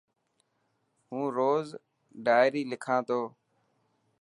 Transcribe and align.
هون 1.09 1.25
روز 1.37 1.65
ڊائري 2.25 2.63
لکا 2.71 2.97
تو. 3.07 3.21